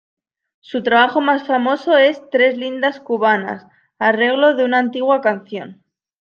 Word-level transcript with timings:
Su 0.61 0.81
trabajo 0.81 1.21
más 1.21 1.45
famoso 1.45 1.95
es 1.95 2.27
"Tres 2.31 2.57
lindas 2.57 2.99
cubanas", 2.99 3.67
arreglo 3.99 4.55
de 4.55 4.63
una 4.65 4.79
antigua 4.79 5.21
canción. 5.21 5.83